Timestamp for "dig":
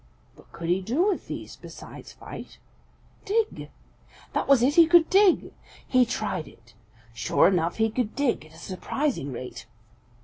3.23-3.69, 5.11-5.53, 8.15-8.43